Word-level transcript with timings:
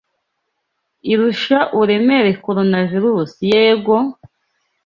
Irusha 1.11 1.57
uburemere 1.73 2.29
Coronavirus 2.45 3.31
yego? 3.51 3.97